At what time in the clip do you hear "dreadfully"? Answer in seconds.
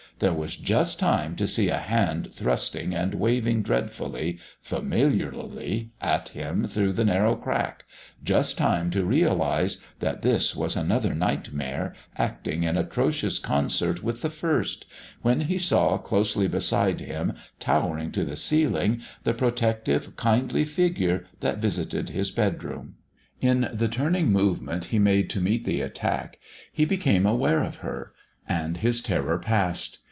3.63-4.37